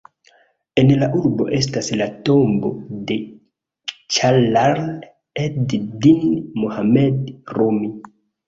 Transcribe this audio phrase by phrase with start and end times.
[0.83, 2.71] En la urbo estas la tombo
[3.11, 3.19] de
[4.17, 6.25] Ĝalal-ed-din
[6.65, 7.31] Mohammad
[7.61, 7.93] Rumi.